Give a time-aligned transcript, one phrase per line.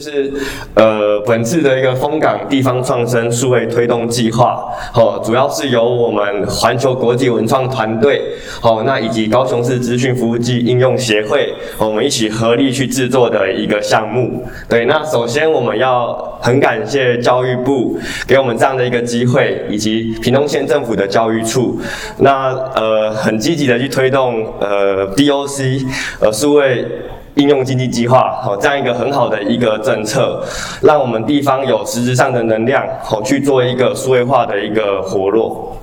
[0.00, 0.32] 就是
[0.76, 8.22] 呃本次的一个丰港地方创生数位推动计划，哦，主要是由我们环球国际文创团队，
[8.62, 14.42] 哦，那以及高雄市资讯服务暨应用协会，我们一起合力去制作的一个项目。
[14.66, 21.78] 对，那首先我们要很感谢教育部给我们这样的一个机会，以及屏东县政府的教育处，
[22.16, 25.84] 那呃很积极的去推动呃 DOC
[26.20, 26.86] 呃数位。
[27.34, 30.42] 应用经济计划，好，这样一个很好的一个政策，
[30.82, 35.76] 让我们地方有实质上的能量，好去做一个数位化的一个活络。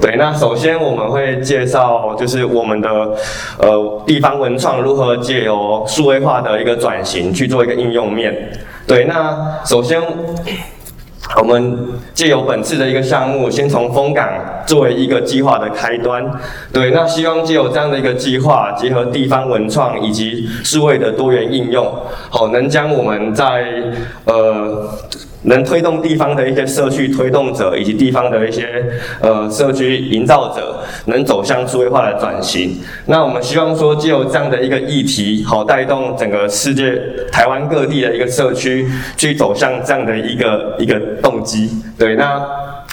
[0.00, 2.88] 对，那首先我们会介绍，就是我们的
[3.58, 8.50] 呃地方文创如何借由数位化的一个转型去做一个应用面。
[8.86, 10.00] 对，那首先。
[11.38, 11.78] 我们
[12.12, 14.28] 借由本次的一个项目，先从风港
[14.66, 16.24] 作为一个计划的开端，
[16.72, 21.92] 对，那希望借由这样的一个计划，结合地方文创以及数位的多元应用，
[22.28, 23.64] 好，能将我们在
[24.24, 24.88] 呃。
[25.42, 28.84] 能推动地方的一些社区推动者，以及地方的一些
[29.20, 32.78] 呃社区营造者，能走向数位化的转型。
[33.06, 37.00] 那我们希望说，借由这样的一个议题，好带动整个世界
[37.32, 41.70] 台湾各地的一个社区，去走向这样的一个一个动机。
[41.98, 42.40] 对，那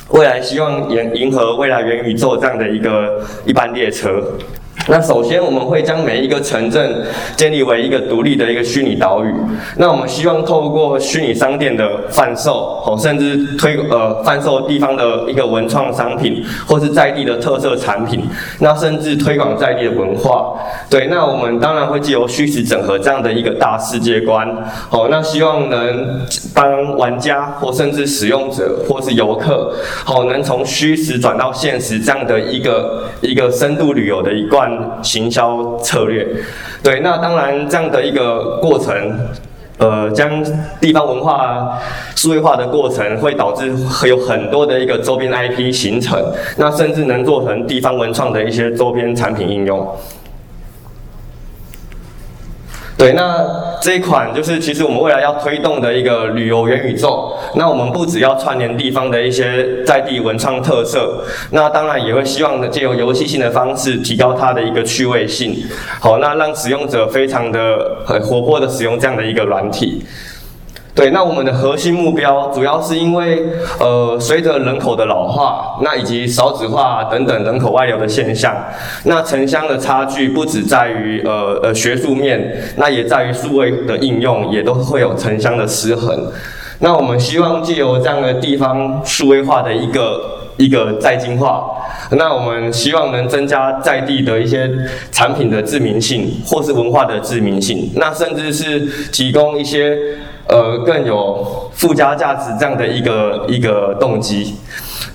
[0.09, 4.23] 未来希望迎迎合未来元宇宙这样的一个一班列车。
[4.89, 7.03] 那首先，我们会将每一个城镇
[7.35, 9.33] 建立为一个独立的一个虚拟岛屿。
[9.75, 18.21] 那我们希望透过虚拟商店的贩售，哦，甚至推呃贩售地方的一个文创商品，或是在地的特色产品，
[18.59, 20.53] 那甚至推广在地的文化。
[20.89, 24.47] 对，那我们当然会借由虚实整合这样的一个大世界观，
[24.89, 26.21] 哦，那希望能
[26.53, 29.73] 帮玩家或甚至使用者或是游客，
[30.05, 34.76] 哦，能从虚实转到现实这样的一个一个深度旅游的一贯。
[35.01, 36.27] 行销策略，
[36.83, 38.93] 对，那当然这样的一个过程，
[39.77, 40.43] 呃，将
[40.81, 41.77] 地方文化
[42.15, 46.19] 数位化的过程，会导致会有很多的一个周边 IP 形成，
[46.57, 49.87] 那甚至能做成地方文创的一些周边产品应用。
[52.97, 53.45] 对，那
[53.79, 57.31] 这一款就是其实我们未来要推动的一个旅游元宇宙。
[57.53, 65.55] 那我们不只要串联地方的一些在地文创特色，那当然也会希望借由游戏性的方式提高它的一个趣味性。
[65.99, 70.03] 好，那让使用者非常的很活泼的使用这样的一个软体。
[70.97, 73.45] 对，那我们的核心目标主要是因为，
[73.79, 78.51] 呃，随着人口的老化，那以及少子化等等人口外流的现象，
[79.03, 86.31] 那城乡的差距不只在于呃呃学术面，那也在于数位的应用，也都会有城乡的失衡。
[86.79, 90.19] 那我们希望借由这样的地方数位化的一个
[90.57, 91.63] 一个在精化，
[92.09, 94.67] 那我们希望能增加在地的一些
[95.11, 98.79] 产品的知名性，或是文化的知名性，那甚至是
[99.11, 99.95] 提供一些。
[100.49, 104.55] 呃，更有附加价值这样的一个一个动机，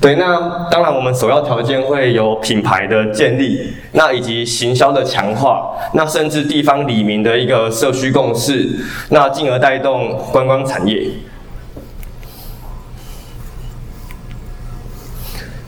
[0.00, 8.68] 对，那当然我们首要条件会有品牌的建立，那以及行销的强化，那甚至地方里民的一个社区共识，
[9.08, 11.08] 那进而带动观光产业。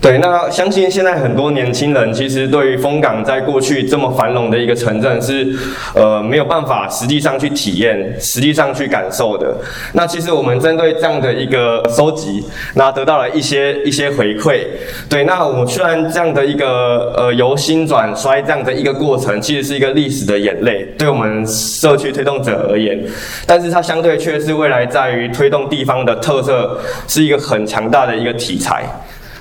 [0.05, 5.51] 对，那相信现在很多年轻人其实对于丰港在过去这么繁荣的一个城镇是，
[5.95, 9.57] 呃，没有办法实际上去体验、实际上去感受的。
[9.95, 12.45] 那其实我们针对这样的一个收集，
[12.75, 14.67] 那得到了一些一些回馈。
[15.09, 23.03] 对，那我们虽然这样的一个呃由兴转衰这样的一个过程，其实是一个历史的眼泪，对我们社区推动者而言，
[23.47, 26.79] 但是它相对却是未来在于推动地方的特色，
[27.09, 28.85] 是一个很强大的一个题材。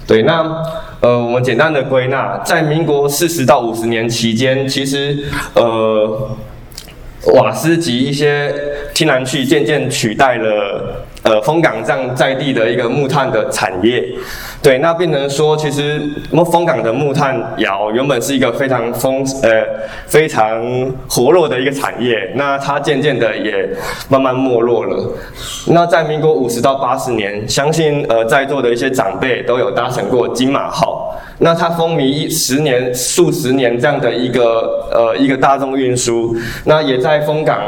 [0.06, 0.64] 对，那
[1.00, 6.30] 呃，我们简单的归纳，在民国四十到五十年期间，其实呃，
[7.36, 8.54] 瓦斯及一些
[8.94, 14.04] 天然气渐渐取代了呃风港这样在地的一个木炭的产业。
[14.62, 16.02] 对，那变成说，其实
[16.32, 19.50] 风风港的木炭窑原本是一个非常丰呃
[20.08, 20.64] 非常
[21.10, 23.70] 活络的一个产业，那它渐渐的也
[24.08, 25.12] 慢慢没落了。
[25.68, 31.03] 那在民国五十到八十年，相信呃在座的一些长辈都有搭乘过金马号。
[31.40, 36.36] 那它风靡一十年、数十年这样的一个呃一个大众运输，
[36.66, 37.60] 那也在丰港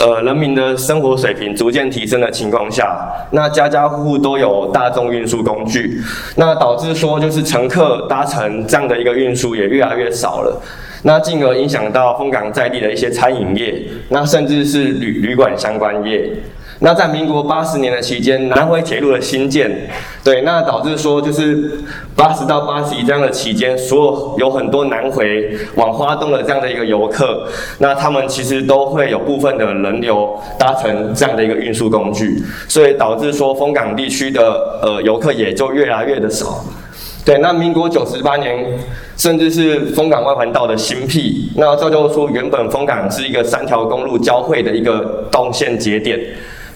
[0.00, 6.02] 呃人民的生活水平逐渐提升的情况下，那家家户户都有大众运输工具，
[6.36, 10.60] 那导致说就是乘客搭乘这样的一个运输也越来越少了，
[11.02, 16.30] 那进而影响到风港在地的一些餐饮业，那甚至是旅旅馆相关业。
[16.84, 19.88] 那在民国八十年的期间，南回铁路的新建，
[20.22, 21.82] 对，那导致说就是
[22.14, 27.48] 八十到八十一这样的期间，所有有很多南回往花东的这样的一个游客，
[27.78, 36.62] 那他们其实都会有部分的人流搭乘这样的一个运输工具，所以导致说丰港地区的呃游客也就越来越的少。
[37.24, 38.78] 对，那民国九十八年，
[39.16, 46.20] 甚至是丰港外环道的新辟，那造就出原本丰港是一个三条公路交汇的一个动线节点，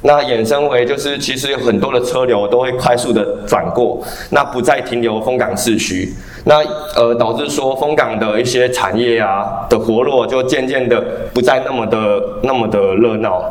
[0.02, 4.00] 那衍生为就是其实有很多的车流都会快速的转过，
[4.30, 6.14] 那不再停留丰港市区，
[6.44, 6.62] 那
[6.94, 11.00] 呃导致说丰港的一些产业啊的活络就渐渐的
[11.34, 13.42] 不再那么的那么的热闹。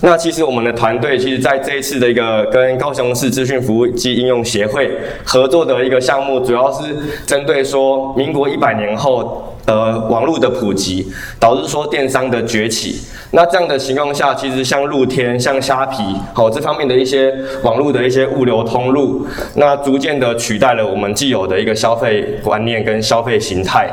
[0.00, 4.90] 那其实我们的团队，其实在这一次的一个跟高雄市资讯服务及应用协会
[5.24, 6.94] 合作的一个项目，主要是
[7.26, 11.06] 针对说民国一百年后呃网络的普及，
[11.38, 13.00] 导致说电商的崛起。
[13.30, 17.30] 那这样的情况下，其实像露天、像虾皮，好这方面的一些
[17.62, 19.26] 网络的一些物流通路，
[19.56, 23.86] 那逐渐的取代了我们既有的一个消费观念跟消费形态。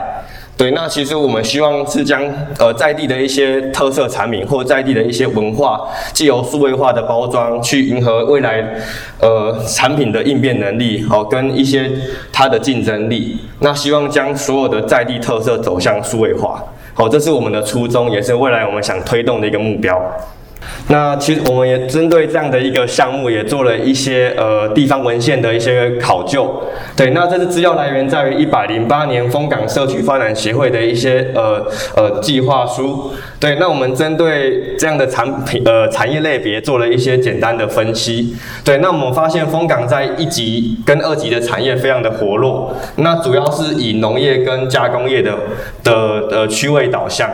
[0.57, 2.23] 对，那其实我们希望是将
[2.57, 8.63] 呃在地的一些特色产品或在地的一些文化，借由数位化的包装，去迎合未来
[9.19, 11.91] 呃产品的应变能力，好跟一些
[12.31, 13.37] 它的竞争力。
[13.59, 16.63] 那希望将所有的在地特色走向数位化，
[16.93, 20.01] 好，这是我们的初衷，也是未来我们想推动的一个目标。
[20.87, 26.61] 那其实我们也针对这样的一个项目，也做了一些呃地方文献的一些考究。
[26.95, 31.65] 对，那这次资料来源在于一百零八年丰港社区发展协会的一些呃
[31.95, 33.11] 呃计划书。
[33.39, 38.35] 对，那我们针对这样的产品呃产业类别做了一些简单的分析。
[38.63, 45.33] 对，那我们发现丰港在一级跟二级的产业非常的活络，那主要是以农业跟加工业的
[45.83, 45.93] 的
[46.31, 47.29] 呃区位导向。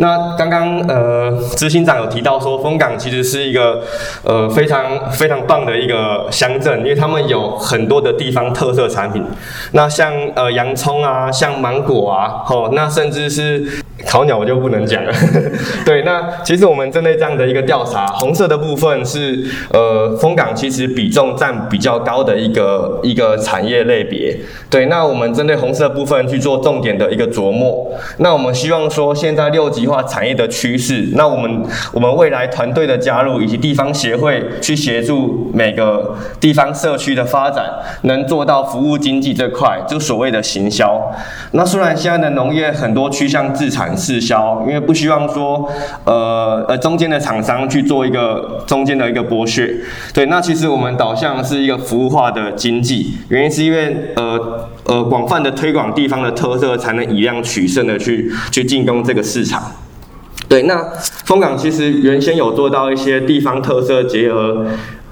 [0.00, 3.82] 那刚刚呃执行长有提到说丰港其实是一个
[4.24, 9.22] 呃非常非常棒的一个乡镇，因为他们有很多的地方特色产品。
[9.72, 13.64] 那像呃洋葱啊，像芒果啊，哦，那甚至是。
[14.08, 15.12] 烤鸟我就不能讲了，
[15.84, 19.44] 对，那其实我们针对这样的一个调查，红色的部分是
[19.74, 24.34] 呃丰港其实比重占比较高的一个一个产业类别，
[24.70, 37.64] 对，那我们针对红色部分去做重点的一个琢磨，那我们希望说现在六级化产业的趋势，那我们我们未来团队的加入以及地方协会去协助每个地方社区的发展，
[38.02, 41.12] 能做到服务经济这块，就所谓的行销。
[41.52, 43.90] 那虽然现在的农业很多趋向自产。
[43.96, 45.68] 自销，因为不希望说，
[46.04, 49.68] 呃呃，中间的厂商去做一个中间的一个剥削。
[50.14, 59.70] 对，那其实我们导向是一个服务化的经济，原因是因为呃呃，广泛的推广地方的特色，才能以量取胜的去去进攻这个市场。
[60.50, 60.82] 对，那
[61.24, 64.66] 丰港其实原先有做到一些地方特色结合。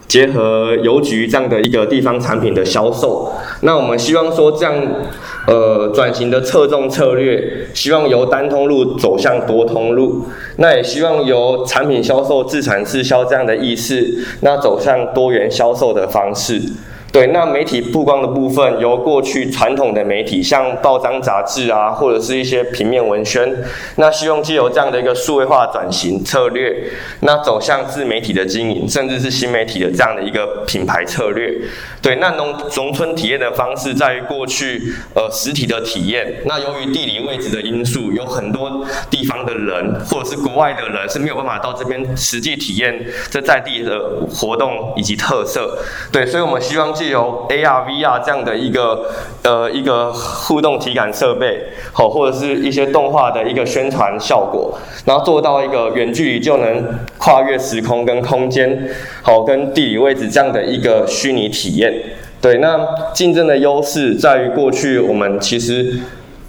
[0.08, 3.30] 结合邮局这样的一个地方产品的销售，
[3.60, 4.74] 那我们希望说这样，
[5.46, 10.24] 呃，转型的侧重策略，希望由单通路走向多通路，
[10.56, 16.58] 那也希望由产品销售自产自销这样的意识，那走向多元销售的方式。
[17.10, 23.50] 对，那媒体曝光的部分，由过去传统的媒体，像报章杂志啊，或者是一些平面文宣，
[23.96, 26.70] 那希望借由这样的一个数位化转型策略，
[27.20, 31.50] 那走向自媒体的经营，甚至是新媒体的这样的一个品牌策略。
[32.02, 43.98] 对，那农农村体验的方式，在于过去呃实体的体验，那由于地理位置的因素，有很多地方的人或者是国外的人是没有办法到这边实际体验这在地的
[44.30, 45.78] 活动以及特色。
[46.12, 46.97] 对，所以我们希望。
[46.98, 49.06] 借由 AR、VR 这样的一个
[49.44, 56.84] 呃一个互动体感设备，好或者是一些动画的一个宣传效果，然后做到一个远距离就能
[57.16, 58.90] 跨越时空跟空间，
[59.22, 61.94] 好跟地理位置这样的一个虚拟体验。
[62.40, 62.80] 对，那
[63.14, 66.00] 竞争的优势在于过去我们其实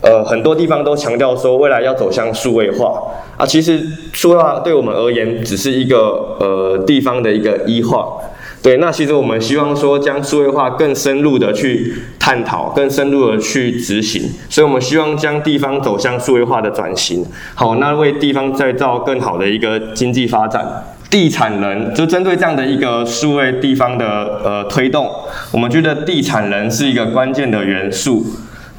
[0.01, 3.03] 呃很多地方都强调说未来要走向数位化
[3.37, 3.79] 啊，其实
[4.13, 8.17] 数位化对我们而言只是一个呃地方的一个一化。
[8.61, 17.25] 对，那其实我们希望说将数位化更深入的去探讨，更深入的去执行，所以我们希望将地方走向数位化的转型，
[17.55, 20.83] 好，那为地方再造更好的一个经济发展。
[21.09, 24.05] 地产人就针对这样的一个数位地方的
[24.43, 25.09] 呃推动，
[25.51, 28.25] 我们觉得地产人是一个关键的元素。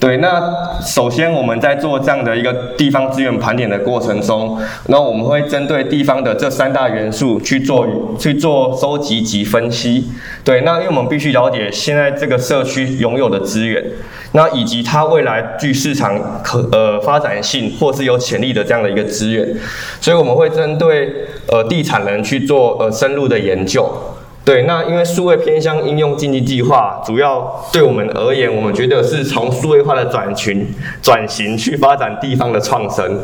[0.00, 7.86] 对，那首先我们在做这样的一个地方资源盘点的过程中，那我们会针对地方的这三大元素去做
[8.18, 10.10] 去做收集及分析。
[10.42, 13.84] 对，那因为我们必须了解现在这个社区拥有的资源，
[14.32, 19.46] 那以及它未来具市场可呃发展性或是有潜力的这样的一个资源，
[20.00, 21.12] 所以我们会针对
[21.46, 23.86] 呃地产人去做呃深入的研究。
[24.42, 30.66] 对，那因为数位偏向应用经济计划，主要对我们而言，我们觉得是从数位化的转群
[31.02, 33.20] 转型去发展地方的创生。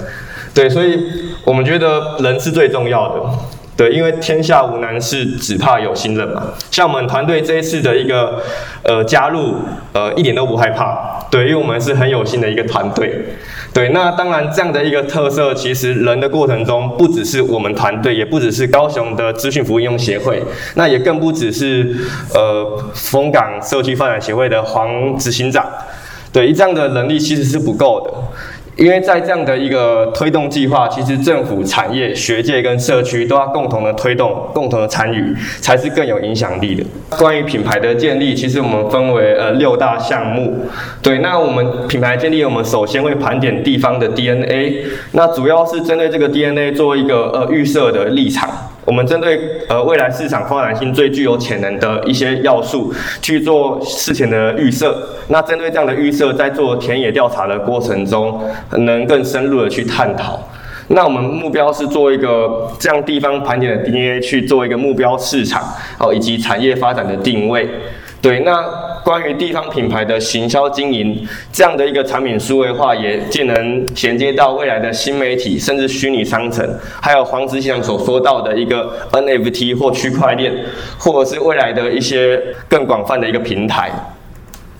[0.55, 0.99] 对，所以
[1.45, 3.23] 我们觉得人是最重要的。
[3.77, 6.43] 对，因为天下无难事，只怕有心人嘛。
[6.71, 8.43] 像我们团队这一次的一个
[8.83, 9.57] 呃加入，
[9.93, 11.27] 呃一点都不害怕。
[11.31, 13.27] 对，因为我们是很有心的一个团队。
[13.75, 20.43] 对，那当然这样的一个特色，其实人的过程中，不只是我们团队，也不只是高雄的资讯服务应用协会，
[20.77, 21.95] 那也更不只是
[22.33, 25.67] 呃丰港社区发展协会的黄执行长。
[26.33, 28.11] 对，这样的能力其实是不够的。
[28.77, 36.85] 因为在这样的一个推动计划，其实政府、产业、学界跟社区都要共同的推动、共同的参与，才是更有影响力的。
[37.17, 40.67] 关于品牌的建立，其实我们分为呃六大项目。
[41.01, 48.51] 对，那我们品牌建立，我们首先会盘点地方的 DNA，那主要是针对这个 DNA 做一个呃预设的立场。
[48.87, 49.39] 我们针对
[49.69, 54.97] 呃未来市场发展性最具有潜能的一些要素去做事前的预设。
[55.29, 58.41] 那针对这样的预设，在做田野调查的过程中，
[58.71, 60.41] 能更深入的去探讨。
[60.89, 65.65] 那我们目标是做一个这样地方盘点的 DNA 去做一个目标市场
[65.99, 67.69] 哦，以及产业发展的定位。
[68.27, 68.61] 对，那
[69.05, 76.69] 关于地方品牌的行销经营，这样的一个产品数位化，也既能衔接到未来的新媒体，甚至虚拟商城，
[77.01, 80.53] 还有黄执行所说到的一个 NFT 或区块链，
[80.99, 83.93] 或者是未来的一些更广泛的一个平台。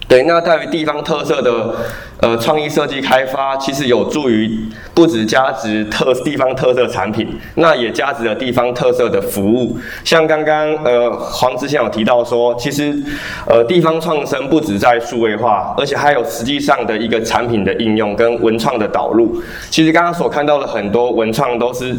[0.09, 1.75] 对，那在于地方特色的
[2.21, 4.57] 呃创意设计开发，其实有助于
[4.95, 9.77] 不止加值特地方特色产品，那也加值了地方特色的服务。
[10.05, 12.97] 像刚刚呃黄之前有提到说，其实
[13.47, 19.43] 呃地方创生不止在数位化，而且还有实际上的一个产品的应用跟文创的导入。
[19.71, 21.97] 其实刚刚所看到的很多文创都是。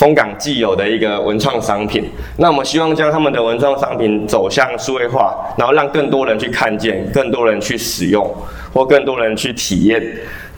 [0.00, 2.02] 风港既有的一个文创商品，
[2.38, 8.26] 那我们希望将他们的文创商品走向数位化，然后让更多人去看见，更多人去使用，
[8.72, 10.02] 或更多人去体验。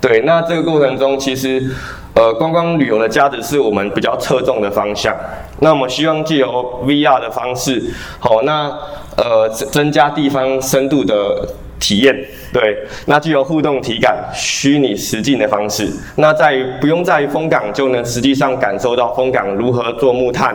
[0.00, 1.60] 对，那这个过程中，其实
[2.14, 5.12] 呃观光旅游的价值是我们比较侧重的方向。
[5.58, 7.82] 那我们希望借由 VR 的方式，
[8.20, 8.72] 好，那
[9.16, 11.48] 呃增加地方深度的。
[11.82, 12.16] 体验
[12.52, 15.88] 对，那具有互动体感、虚拟实境的方式。
[16.16, 20.54] 那在于不用在于风港就能实际上感受到风港如何做木炭，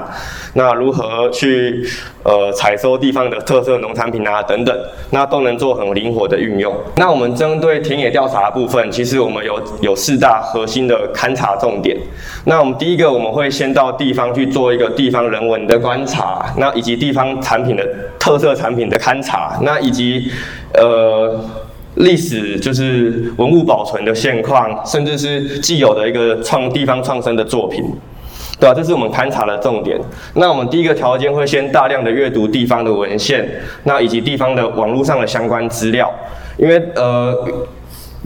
[0.54, 1.84] 那如何去
[2.24, 4.78] 呃采收地方的特色农产品啊等等，
[5.10, 6.72] 那都能做很灵活的运用。
[6.98, 11.98] 那我们针对田野调查的部分，其实我们有有四大核心的勘察重点。
[12.46, 17.84] 那我们第一个，我们会先到地方去做一个地方人文的观察，那以及地方产品的
[18.20, 20.32] 特色产品的勘察，那以及。
[20.74, 21.40] 呃，
[21.98, 27.84] 历史就是文物保存的现况，甚至是既有的一个创地方创生的作品，
[28.60, 28.74] 对吧？
[28.76, 30.00] 这是我们勘察的重点。
[30.36, 33.50] 那我们第一个条件会先大量的阅读地方的文献，
[33.84, 36.14] 那以及地方的网络上的相关资料，
[36.58, 37.36] 因为呃，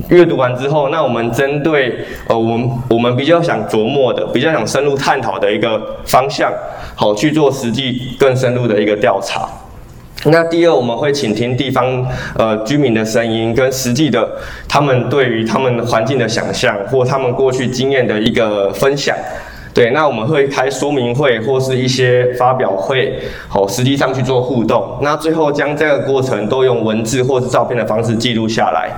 [0.10, 6.52] 阅读完之后，那我们针对呃，我们我们比较想琢磨的、比较想深入探讨的一个方向，
[6.94, 9.48] 好去做实际更深入的一个调查。
[10.26, 12.06] 那第二，我们会倾听地方
[12.38, 14.30] 呃居民的声音，跟实际的
[14.68, 19.16] 他们对于他们环境的想象，或他们过去经验的一个分享。
[19.74, 24.98] 对，那我们会开说明会或是一些发表会，好，实际上去做互动。
[25.02, 28.90] 那最后将这个过程都用文字或是照片的方式记录下来。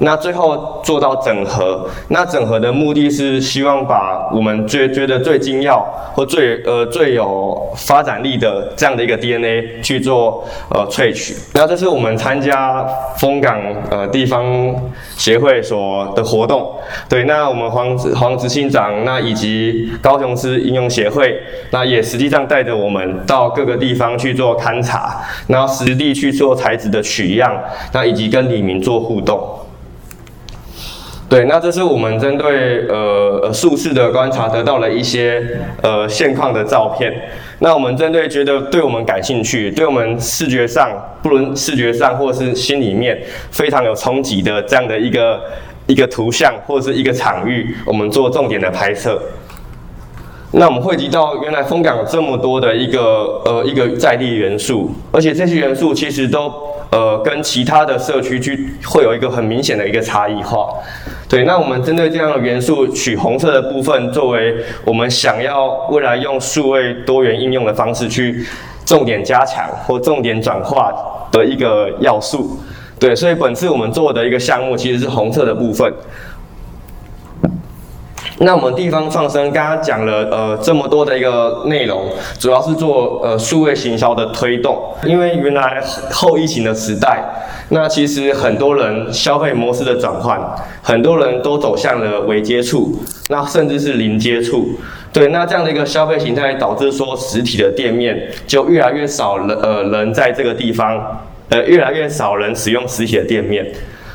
[0.00, 5.80] 那最后做到整合，那整合的目的是希望把我们最觉得最精要
[6.14, 11.34] 或最呃最有发展力的这样的一个 DNA 去做呃萃取。
[11.52, 12.86] 那这是我们参加
[13.18, 14.46] 丰港呃地方
[15.16, 16.72] 协会所的活动。
[17.08, 21.36] 对，那我们黄黄执行长那以及高雄市应用协会，
[21.72, 27.52] 那也实际上带着我们到各个地方去做勘察，然后实地去做材质的取样，
[27.92, 29.57] 那以及跟李明做互动。
[31.28, 37.12] 对，那这是我们针对呃呃数字的观察得到了一些呃现况的照片。
[37.58, 40.90] 那我们针对觉得对我们感兴趣，对我们视觉上
[41.22, 43.20] 不论视觉上或是心里面
[43.50, 45.38] 非常有冲击的这样的一个
[45.86, 49.20] 一个图像或是一个场域，我们做重点的拍摄。
[50.52, 56.50] 那我们汇集到原来风港这么多的一个呃一个在地元素，而且这些元素其实都
[56.90, 60.68] 呃跟其他的社区去会有一个很明显的一个差异化。
[61.28, 68.42] 对，那我们针对这样的元素，取红色的部分作为我们想要未来用数位多元应用的方式去
[68.86, 70.90] 重点加强或重点转化
[71.30, 72.58] 的一个要素。
[72.98, 75.92] 对，所以本次我们做的一个项目其实是红色的部分。
[78.40, 84.80] 那我们地方创生刚刚讲了呃这么多的一个内容，主要是做呃数位行销的推动。
[85.04, 87.20] 因为原来后疫情的时代，
[87.70, 90.40] 那其实很多人消费模式的转换，
[90.82, 92.96] 很多人都走向了微接触，
[93.28, 94.68] 那甚至是零接触。
[95.12, 103.66] 对，那这样的一个消费形态导致说实体的店面就越来越少人呃人在这个地方，呃越来越少人使用实体的店面。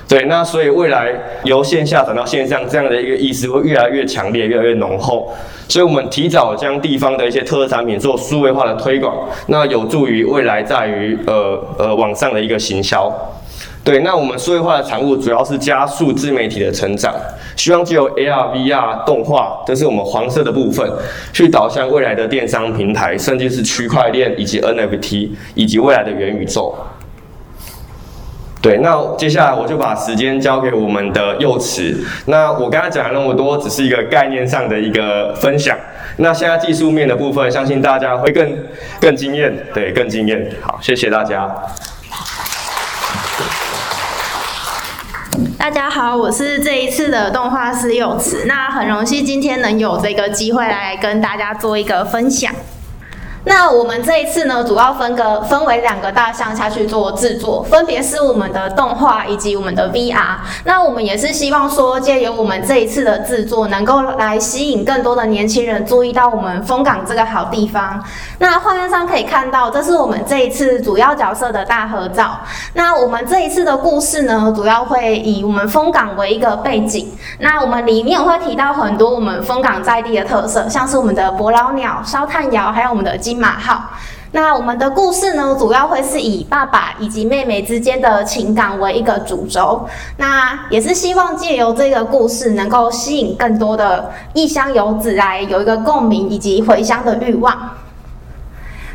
[0.07, 1.12] 对，那所以未来
[1.43, 5.33] 由线下转到线上这样的一个意识会越来越强烈，越来越浓厚。
[5.67, 13.12] 所以我们提早将地方的一些特色产品做数位化的推广，那有助于未来在于呃呃网上的一个行销。
[13.83, 17.13] 对，那我们数位化的产物主要是加速自媒体的成长，
[17.57, 20.89] 希望借由 AR、VR 动画，这是我们黄色的部分，
[21.33, 26.74] 去导向未来的电商平台，甚至是区块链以及 NFT 以及未来的元宇宙。
[28.63, 32.01] 对，那接下来我就把时间交给我们的幼池。
[32.27, 35.77] 那我刚才讲了那么多，只是一个概念上的一个分享。
[36.15, 38.58] 那现在技术面的部分，相信大家会更
[39.01, 40.50] 更惊艳，对，更惊艳。
[40.62, 41.53] 好，谢谢大家。
[45.58, 48.46] 大家好，我是这一次的动画师幼池。
[48.46, 52.53] 那很荣幸今天能有这个机会来跟大家做一个分享。
[53.45, 60.38] 那我们这一次呢，主要分个分为两个大项下去做制作，分别是我们的动画以及我们的 VR。
[60.63, 68.01] 那我们也是希望说，借由我们这一次的制作，能够来吸引更多的年轻人注意到我们丰港这个好地方。
[68.39, 72.39] 那画面上可以看到，这是我们这一次主要角色的大合照。
[72.73, 77.12] 那我们这一次的故事呢，主要会以我们丰港为一个背景。
[77.39, 83.89] 那我们里面会提到很多我们丰港在地的特色，像是我们的伯劳鸟、烧炭窑，还有我们的鸡金马号。
[84.31, 89.87] 那我们的故事呢，主要会是以爸爸以及妹妹之间的情感为一个主轴。
[90.17, 97.57] 那也是希望借由这个故事，能够吸引更多的异乡游子来有一个共鸣以及回乡的欲望。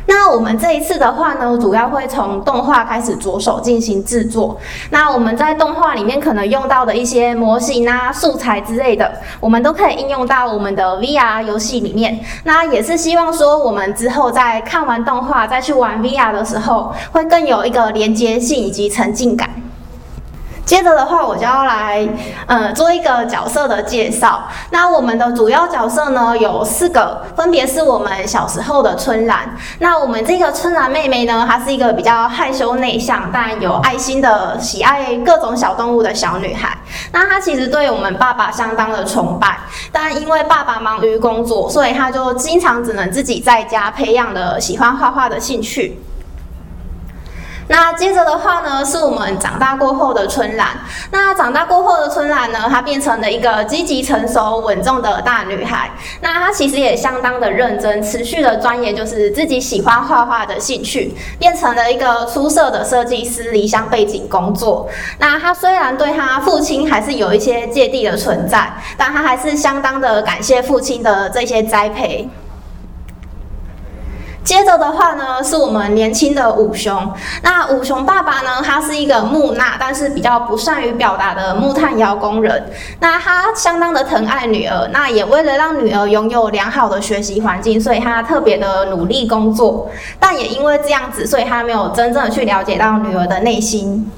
[0.09, 4.57] 那我们这一次的话呢，主要会从动画开始着手进行制作。
[4.89, 12.19] 那我们在动画里面可能用到的一些模型啊、素材之类的，我们都可以应用到我们的 VR 游戏里面。
[12.43, 19.47] 那也是希望说，我们之后在看完动画再去玩 VR 的时候，会更有一个连接性以及沉浸感。
[20.69, 22.07] 接着的话，我就要来，
[22.45, 24.47] 呃，做一个角色的介绍。
[24.69, 29.49] 那我们的主要角色呢，有四个，分别是我们小时候的春兰。
[29.79, 36.77] 那我们这个春兰妹妹呢，她是一个比较害羞内向，但有爱心的，喜爱各种小动物的小女孩。
[37.11, 39.57] 那她其实对我们爸爸相当的崇拜，
[39.91, 45.99] 但因为爸爸忙于工作，所以她就经常只能自己在家培养了喜欢画画的兴趣。
[47.69, 50.69] 那接着的话呢，是我们长大过后的春兰。
[51.11, 55.91] 那长大过后的春兰呢，她变成了一个积极、成熟、稳重的大女孩。
[56.19, 64.89] 那她其实也相当的认真，持续的钻研就是自己喜欢画画的兴趣，变成了一个出色的设计师，离乡背景工作。
[65.19, 72.27] 那她虽然对她父亲还是有一些芥蒂的存在，但她还是相当的感谢父亲的这些栽培。
[74.49, 77.13] 接着的话呢，是我们年轻的五雄。
[77.43, 82.67] 那五雄爸爸呢，他是一个木讷，但是比较不善于表达的木炭窑工人。
[82.99, 89.87] 那他相当的疼爱女儿，那也为了让女儿拥有良好的学习环境，所以他特别的努力工作。
[90.19, 94.11] 但也因为这样子，所以他没有真正的去了解到女儿的内心。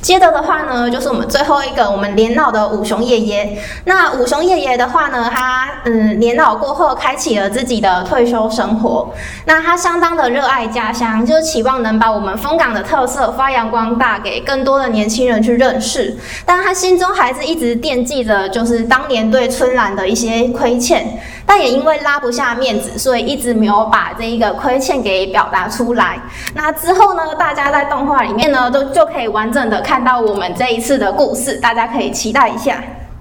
[0.00, 3.58] 接着的话呢，就是我们最后一个我们年老的五雄爷爷。
[3.84, 9.12] 那五雄爷爷的话呢，他嗯年老过后开启了自己的退休生活。
[9.44, 16.16] 那他相当的热爱家乡，就是期望能把我们丰港的特色发扬光大，给更多的年轻人去认识。
[16.46, 21.20] 但他心中还是一直惦记着，就是当年对春兰的一些亏欠。
[21.50, 26.16] 但也因为拉不下面子，所以一直没有把这一个亏欠给表达出来。
[26.54, 32.80] 那之后呢，大家在动画里面呢，都就可以完整的看到我们这一次的故事，大家可以期待一下。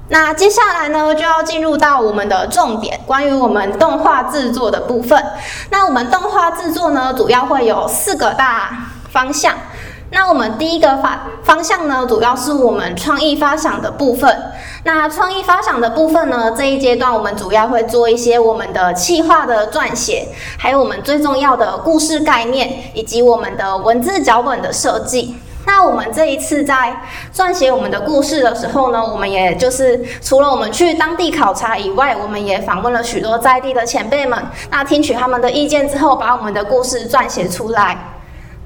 [0.10, 5.20] 那接下来呢，就要进入到我们的重点，关于我们动画制作的部分。
[5.72, 8.70] 那我们动画制作呢，主要会有四个大
[9.12, 9.56] 方向。
[10.12, 14.36] 那我们第一个方方向呢，主要是我们创意发想的部分。
[14.84, 25.36] 那创意发想的部分呢，这一阶段我们主要会做一些我们的企划的撰写，还有我们最重要的故事概念，以及我们的文字脚本的设计。
[25.66, 27.00] 那我们这一次在
[27.36, 34.42] 撰写我们的故事的时候呢，我们也就是除了我们去当地考察以外，我们也访问了许多在地的前辈们，
[34.72, 37.96] 那听取他们的意见之后，把我们的故事撰写出来。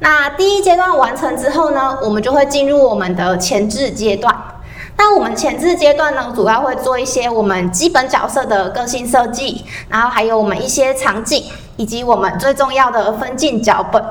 [0.03, 4.35] 那第一阶段完成之后呢，我们就会进入我们的前置阶段。
[4.97, 11.45] 那我们前置阶段呢，主要会做一些我们基本角色的个性设计，然后还有我们一些场景，
[11.77, 14.03] 以及我们最重要的分镜脚本。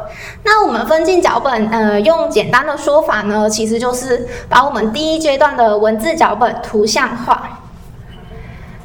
[0.44, 7.60] 那我们分镜脚本，呃，用简单的说法呢，其实就是把我们第一阶段的文字脚本图像化。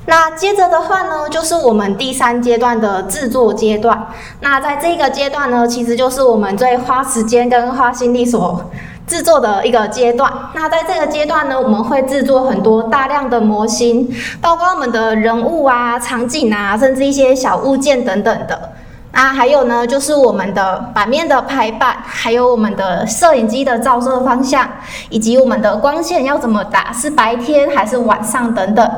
[0.09, 4.07] 那接着的话呢，就是我们第三阶段的制作阶段。
[4.39, 8.71] 那在这个阶段呢，其实就是我们最花时间跟花心力所
[9.05, 10.31] 制作的一个阶段。
[10.53, 18.71] 那在这个阶段呢，我们会制作很多大量的模型，包括我们的人物啊、场景啊，甚至一些小物件等等的。
[19.11, 24.69] 那还有呢，就是我们的版面的排版，还有我们的摄影机的照射方向，
[25.09, 28.89] 以及我们的光线要怎么打，是白天还是晚上等等。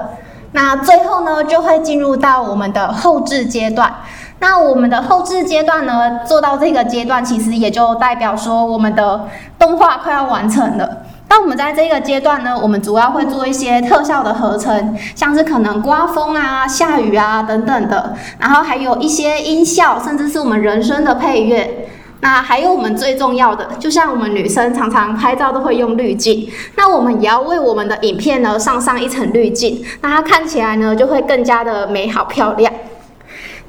[0.51, 3.93] 那最后呢，就会进入到我们的后置阶段。
[4.39, 9.27] 那我们的后置阶段呢，做到这个阶段，其实也就代表说我们的
[9.59, 11.03] 动画快要完成了。
[11.27, 21.89] 那我们在这个阶段呢，我们主要会做一些特效的合成，像是可能刮风啊、下雨啊等等的，然后还有一些音效，甚至是我们人声的配乐。
[22.21, 32.71] 那还有我们最重要的，就像我们女生常常拍照都会用滤镜，那我们也要为我们的影片呢上上一层滤镜，那它看起来呢就会更加的美好漂亮。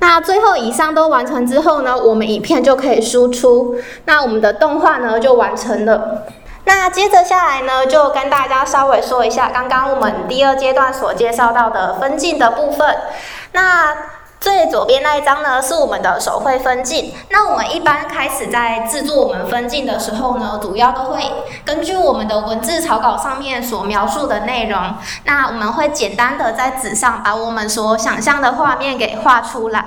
[0.00, 6.26] 那最后以上都完成之后呢，我们影片就可以输出，那我们的动画呢就完成了。
[6.64, 12.96] 那接着下来呢，就跟大家稍微说一下刚刚我们第二阶段所介绍到的分镜的部分。
[13.52, 13.94] 那
[14.40, 17.12] 最左边那一张呢，是我们的手绘分镜。
[17.28, 21.22] 那我们一般开始在制作我们分镜的时候呢，主要都会
[21.62, 29.84] 根据我们的文字草稿上面所描述的内容，那我们会简单的在纸上把我们所想象的画面给画出来。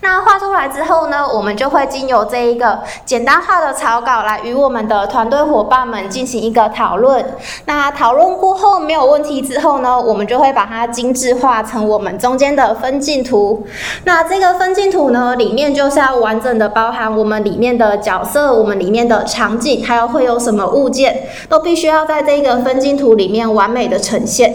[0.00, 7.24] 那画出来之后呢，我们就会经由这一个简单化的草稿来与我们的团队伙伴们进行一个讨论。
[7.64, 13.66] 那讨论过后没有问题之后呢，我们就会把它精致化成我们中间的分镜图。
[14.02, 24.54] 那这个分镜图呢，里面就是要完整的包含我们里面的角色、我们里面的场景，还有会有什么物件，都必须要在这个分镜图里面完美的呈现。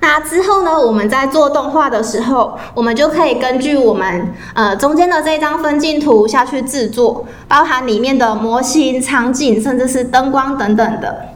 [0.00, 11.26] 那之后呢，我们在做动画的时候，我们就可以根据我们呃中间的这张分镜图下去制作，包含里面的模型、场景，甚至是灯光等等的。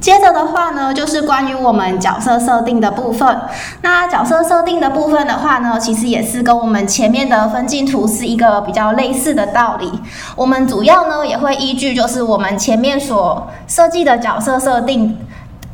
[0.00, 3.38] 接着的话呢，就是关于我们角色设定的部分。
[3.82, 9.92] 那角色设定的部分的话呢，其实也是跟我们前面的分镜图是一个比较类似的道理。
[10.34, 15.18] 我们主要呢也会依据就是我们前面所设计的角色设定，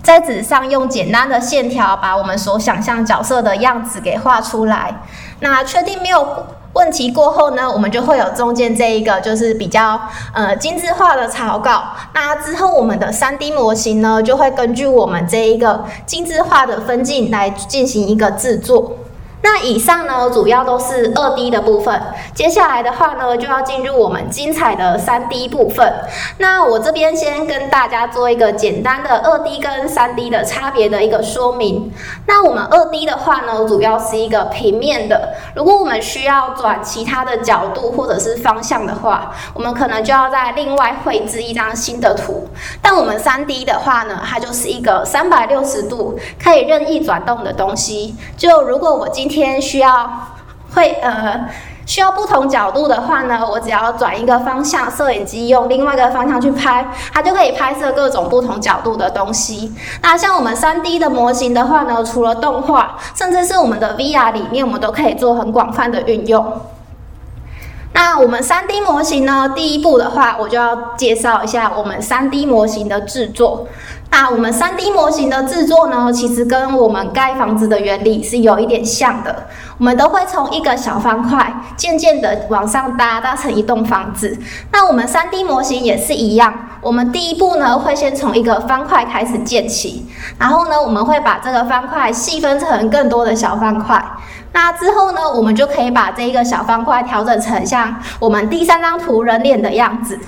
[0.03, 5.03] 在纸上用简单的线条把我们所想象角色的样子给画出来。
[5.39, 6.47] 那确定没有？
[6.77, 9.99] 问题过后呢，我们就会有中间这一个就是比较
[10.35, 11.85] 呃精致化的草稿。
[12.13, 18.93] 那之后我们的三 D 模型呢，就会根据我们这一个精致化的分镜来进行一个制作。
[19.43, 22.01] 那以上呢，主要都是二 D 的部分。
[22.35, 25.93] 接下来的话呢，就要进入我们精彩的三 D 部分。
[26.39, 31.93] 那我这边先跟大家做一个简单的二 D 跟三 D 的差别的一个说明。
[32.27, 35.35] 那我们二 D 的话呢，主要是一个平面的。
[35.55, 42.49] 如果我们需要转其他的角度或者是方向的话，我们可能就要再另外绘制一张新的图。
[42.83, 48.17] 但我们三 D 的话呢，它就是一个三百六十度可以任意转动的东西。
[48.37, 50.29] 就如果我今天天需要
[50.75, 51.49] 会呃
[51.87, 56.85] 需要不同角度的话呢，我只要转一个方向，摄影机用另外一个方向去拍，
[57.15, 59.73] 它就可以拍摄各种不同角度的东西。
[60.03, 66.61] 那像我们三 D 的模型的话呢，除了动画，甚至是我们的 VR 里面，我们都可以做很广泛的运用。
[67.93, 73.69] 那我们三 D 模型呢，第一步的话，我就要介绍一下我们三 D 模型的制作。
[74.11, 79.47] 那我们三 D 模型的制作呢，其实跟我们盖房子的原理是有一点像的。
[79.79, 84.39] 我们都会从一个小方块，渐渐的往上搭，搭成一栋房子。
[84.73, 90.07] 那我们三 D 模型也是一样，我们第一步呢，会先从一个方块开始建起，
[90.39, 94.03] 然后呢，我们会把这个方块细分成更多的小方块。
[94.53, 100.19] 那之后呢，我们就可以把这一个小方块调整成像我们第三张图人脸的样子。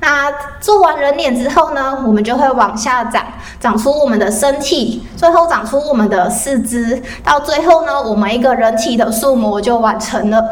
[0.00, 0.30] 那
[0.60, 3.24] 做完人脸之后呢，我们就会往下长，
[3.60, 10.42] 长出我们的身体，最后长出我们的四肢，到最后呢，我们一个人体的塑模就完成了。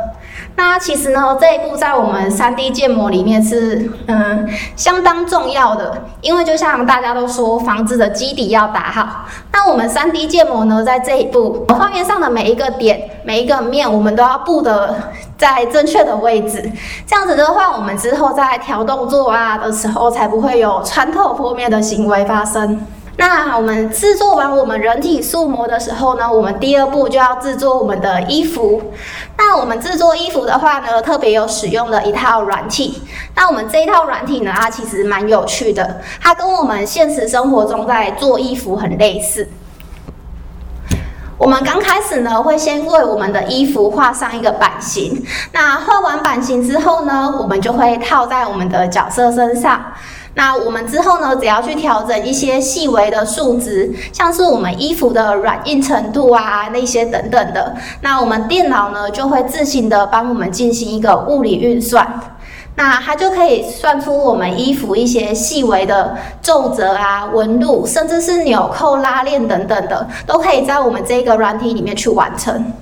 [0.62, 4.46] 那其实呢，这一步在我们三 D 建模里面是嗯
[4.76, 9.24] 相当重要的，因为就像大家都说，房子的基底要打好。
[9.52, 14.94] 那我们三 D 建模呢，在这一步，画面上的每一个点、每一个面，我们都要布的
[15.38, 16.70] 在正确的位置。
[17.06, 22.86] 这样子的话，我们之后在调动作啊的时候，才不会有穿透破面的行为发生。
[23.16, 28.80] 那我们制作完我们人体塑模的时候呢，我们第二步就要制作我们的衣服。
[29.36, 33.02] 那我们制作衣服的话呢，特别有使用了一套软体。
[33.34, 39.48] 那我们这一套软体呢，它其实蛮有趣的，它跟我们现实生活中在做衣服很类似。
[41.36, 45.22] 我们刚开始呢，会先为我们的衣服画上一个版型。
[45.52, 49.82] 那画完版型之后呢，我们就会套在我们的角色身上。
[50.34, 62.20] 那我们之后呢，只要去调整一些细微的数值，像是我们衣服的软硬程度啊，那些等等的，那我们电脑呢就会自行的帮我们进行一个物理运算，
[62.76, 72.72] 那它就可以算出我们衣服一些细微的皱褶啊、纹路，甚至是纽扣、拉链等等的，都可以在我们这个软体里面去完成。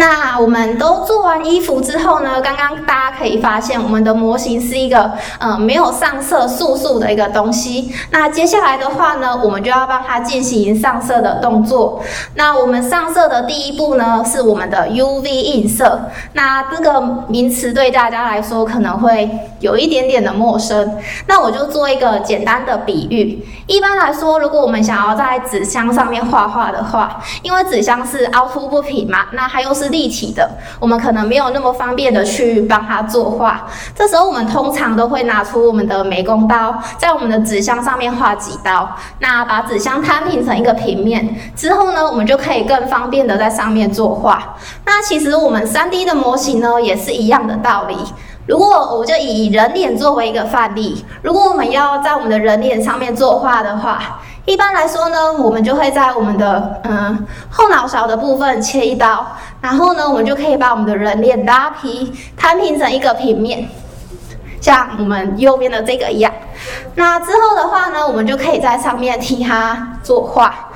[0.00, 2.40] 那我们都做完衣服之后呢？
[2.40, 7.92] 刚刚大家可以发现，我们的模型是一个呃没有上色素素的一个东西。
[8.10, 12.02] 那接下来的话呢，我们就要帮它进行上色的动作。
[12.36, 16.00] 那我们上色的第一步呢，是我们的 UV 映色。
[16.32, 20.96] 那这个名词对大家来说可能会有一点点的陌生。
[21.26, 23.46] 那我就做一个简单的比喻。
[23.66, 33.66] 一般来说，如果我们想要在纸箱上面画画的话，因为纸箱是凹凸不平嘛，那它又是立体的，我们可能没有那么方便的去帮它作画。
[33.94, 44.56] 这时候我们通常都会拿出我们的美工刀，在我们的纸箱上面画几刀，那把纸箱摊平成一个平面之后呢，我们就可以更方便的在上面作画。
[44.84, 47.96] 那其实我们三 D 的模型呢，也是一样的道理。
[48.46, 59.26] 如果我就以人脸作为一个范例，如果我们要在我们的人脸上面作画的话，一般来说呢，我们就会在我们的嗯后脑勺的部分切一刀，
[59.60, 63.68] 然后呢，我们就可以把我们的人脸拉皮摊平成一个平面，
[64.60, 66.32] 像我们右边的这个一样。
[66.94, 70.69] 那之后的话呢，我们就可以在上面替他作画。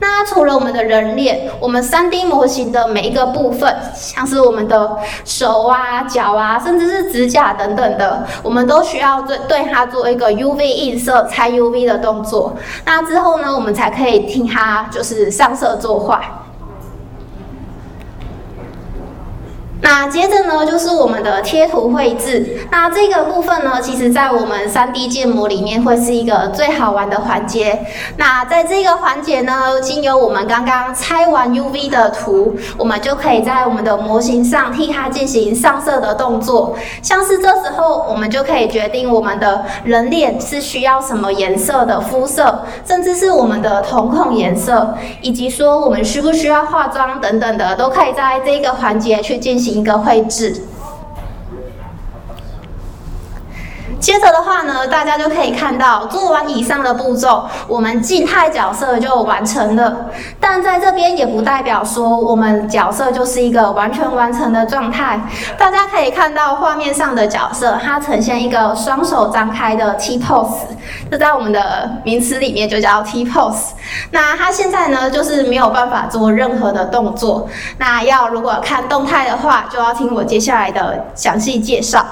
[0.00, 12.56] 那除了我们的人脸，我们 3D 模型的每一个部分，像是我们的手啊、脚啊，甚至是指甲等等的，我们都需要对对它做一个 UV 映射、拆 UV 的动作。
[12.84, 16.46] 那之后呢，我们才可以替它就是上色作画。
[19.82, 22.66] 那接着呢，就是我们的贴图绘制。
[22.70, 27.86] 那这个部分呢，其实在我们三 D 建模里面会是一个最好玩的环节。
[28.18, 36.76] 那在这个环节呢，经由我们刚刚拆完 UV 的图，我们就可以在我们的模型上替它进行上色的动作。
[37.00, 49.69] 像是这时候，我们就可以决定我们的人脸是需要什么颜色的肤色，甚至是我们的瞳孔颜色，以及说我们需不需要化妆等等的，都可以在这个环节去进行。
[49.70, 50.54] 一个绘制。
[54.00, 60.06] 接着的话呢，大家就可以看到，做完以上的步骤，我们静态角色就完成了。
[60.40, 65.20] 但在这边也不代表说我们角色就是一个完全完成的状态。
[65.58, 70.48] 大家可以看到画面上的角色，它呈现一个双手张开的 T pose，
[71.10, 73.72] 这在我们的名词里面就叫 T pose。
[74.12, 77.46] 那它现在呢，就是没有办法做任何的动作。
[77.76, 82.04] 那要如果看动态的话，就要听我接下来的详细介绍。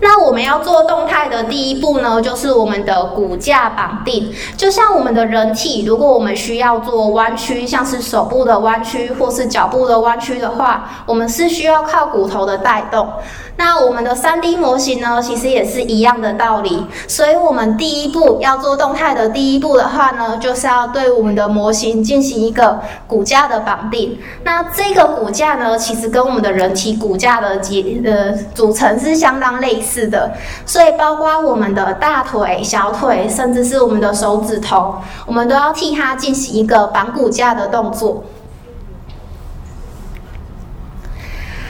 [0.00, 4.32] 那我们要做动态的第一步呢，就是我们的骨架绑定。
[4.56, 13.08] 就像我们的人体，如果我们需要做弯曲，像是手部的弯曲或是脚部的弯曲的话，我们是需要靠骨头的带动。
[13.56, 16.86] 那我们的三 D 模型呢，其实也是一样的道理。
[17.06, 24.18] 所以，我们第一步要做动态的第一步的话呢，就是要对我们的模型进行一个骨架的绑定。
[24.44, 30.32] 那这个骨架呢，其实跟我们的人体骨架的结呃组成是相当类似是的。
[30.64, 38.24] 所以，包括我们的大腿、小腿，甚至是我们的手指头，我们都要替它进行一个绑骨架的动作。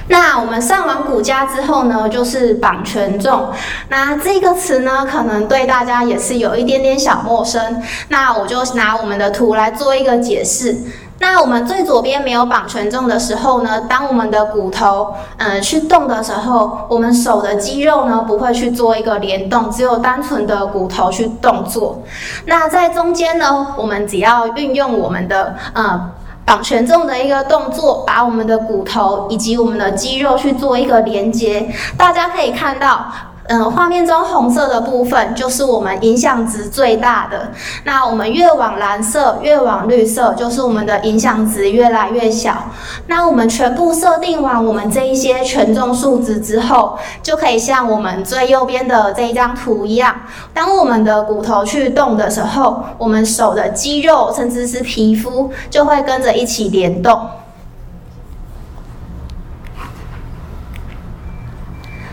[0.08, 3.48] 那我们上完骨架之后呢，就是绑权重。
[3.90, 7.80] 那这个词呢，可能对大家也是有一点点小陌生。
[8.08, 10.76] 那我就拿我们的图来做一个解释。
[11.20, 22.02] 那我们最左边没有绑权重的时候呢，当我们的骨头嗯去动的时候，我们手的肌肉呢不会去做一个联动，只有单纯的骨头去动作。
[22.46, 26.10] 那在中间呢，我们只要运用我们的嗯。
[26.42, 31.70] 绑权重的一个动作，把我们的骨头以及我们的肌肉去做一个连接。
[31.96, 33.06] 大家可以看到，
[33.52, 37.50] 嗯，画面中红色的部分就是我们影响值最大的。
[37.82, 42.70] 那我们越往蓝色，越往绿色，就是我们的影响值越来越小。
[43.08, 50.14] 那我们全部设定完我们这一些权重数值之后，就可以像我们最右边的这一张图一样，
[50.54, 57.20] 当我们的骨头去动的时候，我们手的肌肉甚至是皮肤就会跟着一起联动。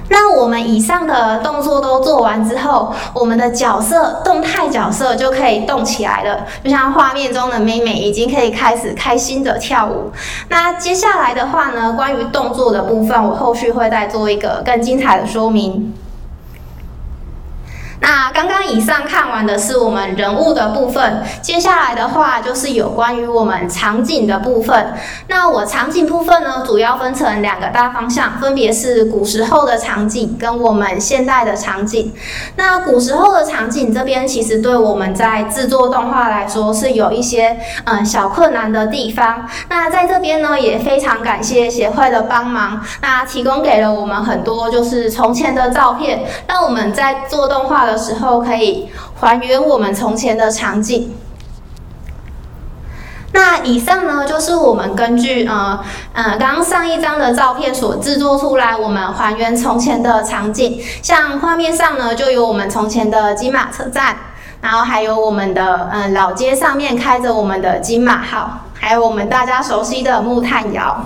[0.09, 10.11] 那我们以上的动作都做完之后，我们的角色动态角色就可以动起来了，就像画面中的妹妹已经可以开始开心的跳舞。
[10.49, 15.93] 那接下来的话呢，关于动作的部分，我后续会再做一个更精彩的说明。
[17.99, 24.93] 那刚刚以上看完的是我们人物的部分，接下来的话就是有关于我们场景的部分。
[25.27, 32.13] 那我场景部分呢，主要分成两个大方向，分别是古时候的场景跟我们现代的场景。
[32.55, 39.47] 那古时候的场景这边，其实对我们在制作动画来说是有一些嗯小困难的地方。
[39.69, 47.86] 那在这边呢，也非常感谢协会的帮忙，那提供给了我们很多就是从前的照片，让我们在做动画。
[47.87, 51.15] 的时候可以还原我们从前的场景。
[53.33, 55.79] 那以上呢，就是我们根据呃
[56.13, 60.81] 呃刚刚上一张的照片所制作出来，我们还原从前的场景。
[61.01, 64.17] 像画面上呢，就有我们从前的金马车站，
[64.61, 71.03] 然后还有我们的嗯老街上面开着我们的金马号，还有我们大家熟悉的木炭窑。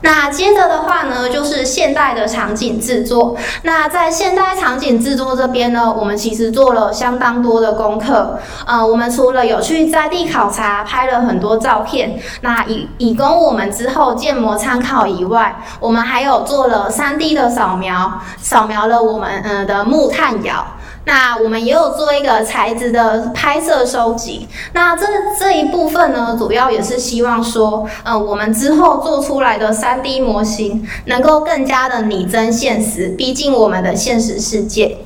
[0.00, 3.36] 那接着的话呢，就是现代的场景制作。
[3.62, 8.38] 那在现代场景制作这边呢，我们其实做了相当多的功课。
[8.64, 20.64] 呃，我们除了有去在地考察，拍了很多照片，那以以供我们之后建模参考以外，我们还有做了三 D 的扫描，扫描了我们呃的木炭窑。
[21.08, 25.06] 那我们也有做一个材质的拍摄收集，那这
[25.40, 34.98] 这一部分呢，主要也是希望说，呃，我们之后做出来的三 D 模型能够更加的拟真现实，逼近我们的现实世界。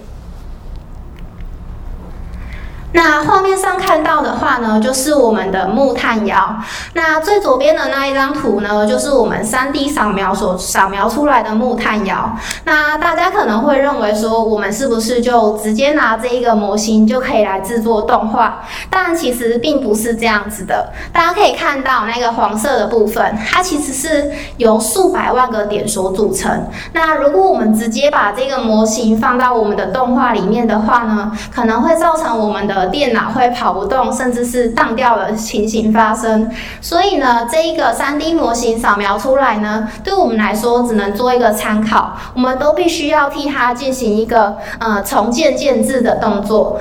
[2.93, 6.57] 那画面上看到的话呢，就是我们的木炭窑。
[6.95, 12.37] 那最左边的那一张图呢，就是我们 3D 扫描所扫描出来的木炭窑。
[12.65, 18.63] 那大家可能会认为说，我们是不是就直接拿这一个模型就可以来制作动画？
[18.91, 20.93] 但其实并不是这样子的。
[21.13, 26.69] 大家可以看到那个黄色的部分，它其实是由数百万个点所组成。
[26.93, 36.51] 那如果我们直接把这个模型放到我们的动画里面的话呢，可能会造成我们的电脑会跑不动，甚至是宕掉的情形发生。
[36.81, 42.17] 所以呢，这一个三 D 模型扫描出来呢，对我们来说只能做一个参考。
[42.35, 46.81] 我们都必须要替它进行一个呃重建建制的动作，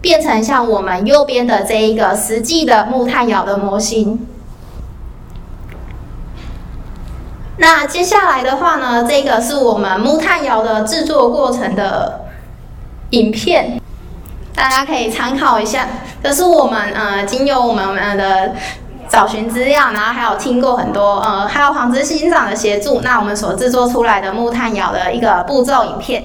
[0.00, 4.26] 变成像我们右边的这一个实际的木炭窑的模型。
[7.58, 12.26] 那接下来的话呢，这个是我们木炭窑的制作过程的
[13.10, 13.79] 影片。
[14.60, 15.86] 大家可以参考一下，
[16.22, 18.52] 这是我们呃经由我们呃的
[19.08, 26.22] 找寻资料，然后还有听过很多呃，还有黄执行长的协助，那我们所制作出来的木炭窑的一个步骤影片。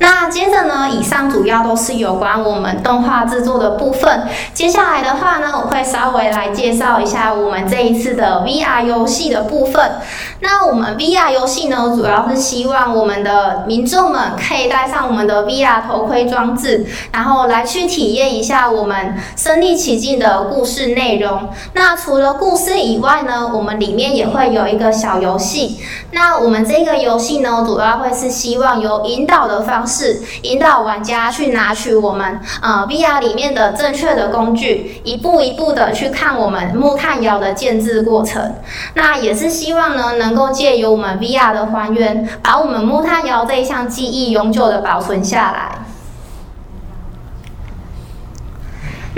[0.00, 4.28] 那接着呢，以上主要都是有关我们动画制作的部分。
[4.54, 9.92] 接下来的话呢，我会稍微来介绍一下我们这一次的 VR 游戏的部分。
[10.40, 21.48] 那我们 VR 游戏呢，主要是希望我们的民众们可以戴上我们的 VR 头盔装置，然后来去体验一下我们身临其境的故事内容。
[21.72, 25.80] 那除了故事以外呢，我们里面也会有一个小游戏。
[26.12, 38.54] 那我们这个游戏呢，主要会是希望有引导的方是，引导玩家去拿取我们呃 VR 里面的正确的工具，一步一步的去看我们木炭窑的建制过程。
[38.94, 45.87] 那也是希望呢，能够借由我们 VR 的还原，把我们木炭窑这一项记忆永久的保存下来。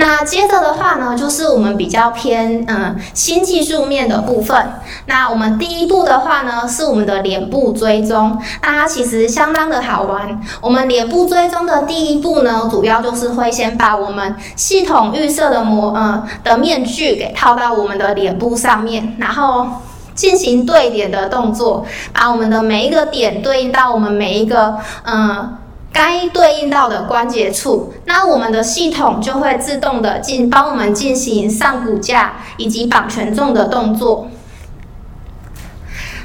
[0.01, 4.57] 那接着的话呢，就是我们比较偏嗯新技术面的部分。
[5.05, 8.41] 那我们第一步的话呢，是我们的脸部追踪。
[8.63, 10.41] 那它其实相当的好玩。
[10.63, 19.67] 我们脸部追踪的第一步呢，主要就是会先把我们系统预设的模嗯的面具给套到我们的脸部上面，然后
[20.15, 25.59] 进行对点的动作，把我们的每一个点对应到我们每一个嗯。
[25.93, 34.29] 该对应到的关节处，那我们的系统就会自动的进帮我们进行上骨架以及绑权重的动作。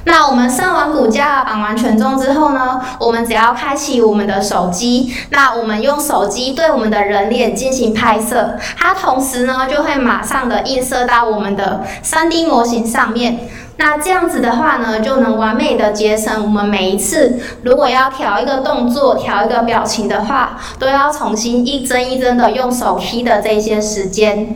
[0.08, 13.50] 那我们上完骨架、绑完权重之后呢，我们只要开启我们的手机，那我们用手机对我们的人脸进行拍摄，它同时呢就会马上的映射到我们的 3D 模型上面。
[13.78, 24.56] 那这样子的话呢，就能完美的节省我们每一次如果要调一个动作、调一个表情的话，都要重新一帧一帧的用手 P 的这些时间。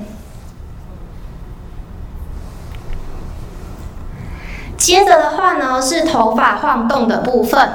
[4.77, 7.69] 接着的话呢，是头发晃动的部分。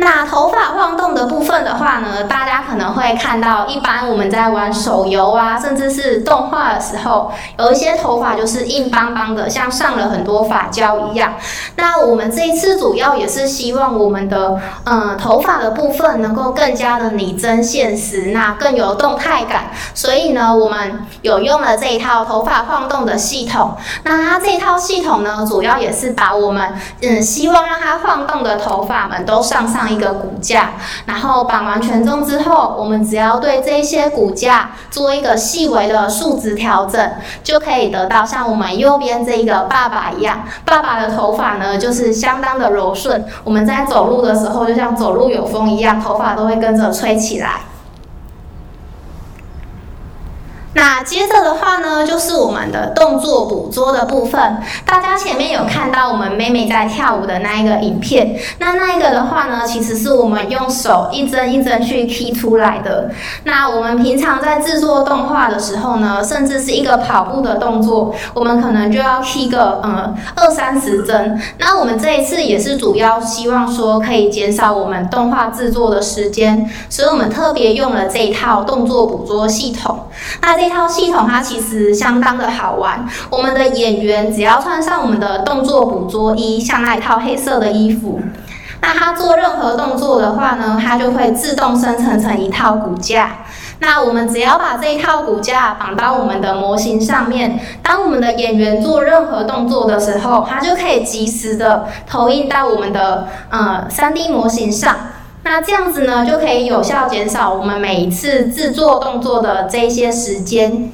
[0.00, 11.34] 那头发晃动的部分的话呢，大家可能会看到，一般我们在玩手游啊，甚至是动画的时候，有一些头发就是硬邦邦的，像上了很多发胶一样。
[11.74, 19.64] 那我们这一次主要也是希望我们的嗯头发的部分能够更加的拟真现实，那更有动态感。
[19.94, 23.76] 所以呢，我们有用了这一套头发晃动的系统。
[24.04, 26.72] 那它这套系统呢，主要也是把我们
[27.02, 29.87] 嗯希望让它晃动的头发们都上上。
[29.88, 30.70] 一个骨架，
[31.06, 37.10] 然后绑完权重之后，我们只要对这些骨架做一个细微的数值调整，
[37.42, 47.60] 就可以得到像我们右边这一个爸爸一样，爸爸的头发呢就是相当的柔顺，我们在走路的时候就像走路有风一样，头发都会跟着吹起来。
[50.78, 54.58] 那接着的话呢，就是我们的动作捕捉的部分。
[54.86, 63.10] 大家前面有看到我们妹妹在跳舞的那一个影片，那那一个的话呢，其实是我们用手一帧一帧去 key 出来的。
[63.42, 71.40] 那我们平常在制作动画的时候呢，甚至是一个跑步的动作，我们可能就要 key 个呃二三十帧。
[71.58, 80.04] 那我们这一次也是主要希望说可以减少我们动画制作的时间，所以我们特别用了这一套动作捕捉系统。
[80.40, 83.08] 那这这套系统它其实相当的好玩。
[83.30, 88.20] 我们的演员只要穿上我们的动作捕捉衣，像那一套黑色的衣服，
[88.82, 93.38] 那他做任何动作的话呢，它就会自动生成成一套骨架。
[93.78, 104.94] 那我们只要把这一套骨架绑到我们的模型上面，当我们的演员做任何动作的时候，它就可以及时的投影到我们的呃 3D 模型上。
[105.44, 110.92] 那这样子呢，就可以有效减少我们每一次制作动作的这些时间。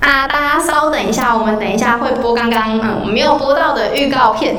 [0.00, 4.56] 那大家稍等一下，我们等一下会播刚刚嗯没有播到的预告片。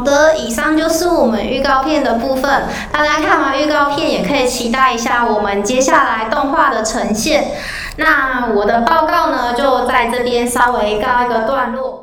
[0.00, 2.50] 好的，以上就是我们预告片的部分。
[2.90, 7.50] 大家看完预告片，也可以期待一下我们接下来动画的呈现。
[7.96, 11.99] 那我的报告呢，就在这边稍微告一个段落。